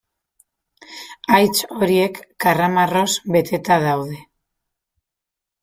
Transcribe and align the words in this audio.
Haitz 1.35 1.59
horiek 1.75 2.17
karramarroz 2.45 3.05
beteta 3.37 3.81
daude. 3.87 4.21